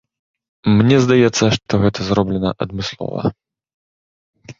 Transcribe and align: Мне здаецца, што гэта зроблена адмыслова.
Мне 0.77 0.97
здаецца, 1.07 1.45
што 1.57 1.79
гэта 1.83 1.99
зроблена 2.07 2.49
адмыслова. 2.67 3.21